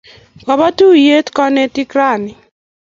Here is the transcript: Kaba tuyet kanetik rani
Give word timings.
Kaba 0.45 0.67
tuyet 0.77 1.27
kanetik 1.35 1.91
rani 1.97 2.33